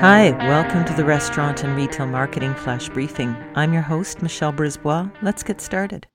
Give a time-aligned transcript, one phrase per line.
[0.00, 3.34] Hi, welcome to the Restaurant and Retail Marketing Flash Briefing.
[3.56, 5.10] I'm your host, Michelle Brisbois.
[5.22, 6.06] Let's get started.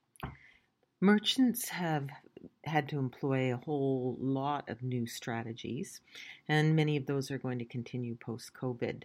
[1.01, 2.07] Merchants have
[2.63, 5.99] had to employ a whole lot of new strategies,
[6.47, 9.03] and many of those are going to continue post COVID.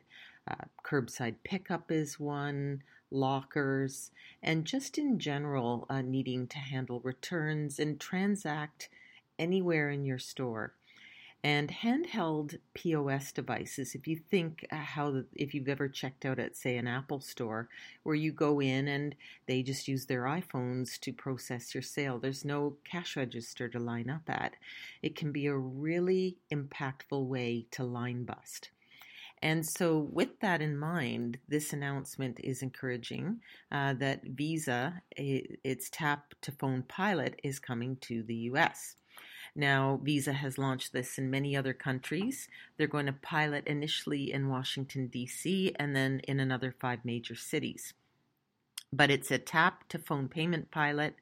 [0.48, 0.54] Uh,
[0.84, 4.12] curbside pickup is one, lockers,
[4.44, 8.90] and just in general, uh, needing to handle returns and transact
[9.40, 10.72] anywhere in your store.
[11.44, 16.56] And handheld POS devices, if you think uh, how, if you've ever checked out at,
[16.56, 17.68] say, an Apple store
[18.02, 19.14] where you go in and
[19.46, 24.10] they just use their iPhones to process your sale, there's no cash register to line
[24.10, 24.56] up at.
[25.00, 28.70] It can be a really impactful way to line bust.
[29.40, 36.34] And so, with that in mind, this announcement is encouraging uh, that Visa, its tap
[36.42, 38.96] to phone pilot, is coming to the US.
[39.58, 42.48] Now, Visa has launched this in many other countries.
[42.76, 47.92] They're going to pilot initially in Washington, D.C., and then in another five major cities.
[48.92, 51.16] But it's a tap to phone payment pilot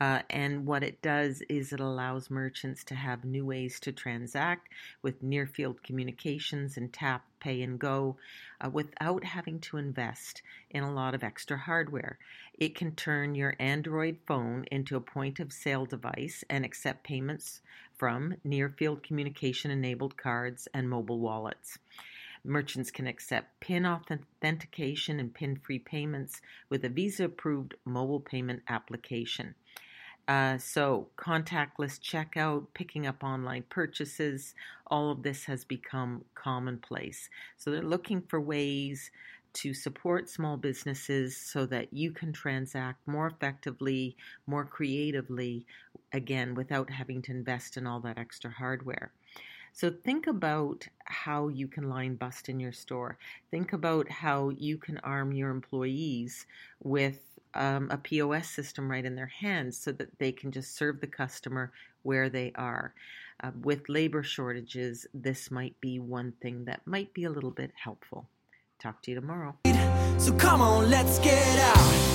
[0.00, 4.68] uh, and what it does is it allows merchants to have new ways to transact
[5.02, 8.16] with near field communications and tap, pay, and go
[8.60, 12.18] uh, without having to invest in a lot of extra hardware.
[12.58, 17.60] It can turn your Android phone into a point of sale device and accept payments
[17.94, 21.78] from near field communication enabled cards and mobile wallets.
[22.46, 28.62] Merchants can accept PIN authentication and PIN free payments with a Visa approved mobile payment
[28.68, 29.54] application.
[30.26, 34.54] Uh, so, contactless checkout, picking up online purchases,
[34.86, 37.28] all of this has become commonplace.
[37.58, 39.10] So, they're looking for ways
[39.54, 44.16] to support small businesses so that you can transact more effectively,
[44.46, 45.66] more creatively,
[46.12, 49.12] again, without having to invest in all that extra hardware.
[49.72, 53.18] So think about how you can line bust in your store.
[53.50, 56.46] Think about how you can arm your employees
[56.82, 61.00] with um, a POS system right in their hands so that they can just serve
[61.00, 61.72] the customer
[62.02, 62.94] where they are.
[63.42, 67.72] Uh, with labor shortages, this might be one thing that might be a little bit
[67.74, 68.28] helpful.
[68.78, 69.56] Talk to you tomorrow.
[70.18, 72.13] So come on, let's get out.